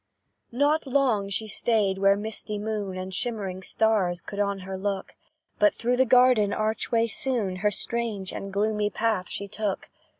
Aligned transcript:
Not 0.51 0.87
long 0.87 1.29
she 1.29 1.45
stayed 1.47 1.99
where 1.99 2.15
misty 2.17 2.57
moon 2.57 2.97
And 2.97 3.13
shimmering 3.13 3.61
stars 3.61 4.19
could 4.23 4.39
on 4.39 4.61
her 4.61 4.75
look, 4.75 5.13
But 5.59 5.75
through 5.75 5.97
the 5.97 6.05
garden 6.05 6.51
archway 6.51 7.05
soon 7.05 7.57
Her 7.57 7.69
strange 7.69 8.33
and 8.33 8.51
gloomy 8.51 8.89
path 8.89 9.29
she 9.29 9.47
took. 9.47 9.91